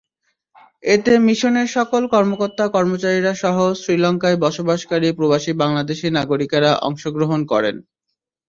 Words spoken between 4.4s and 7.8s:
বসবাসকারী প্রবাসী বাংলাদেশি নাগরিকেরা অংশগ্রহণ করেন।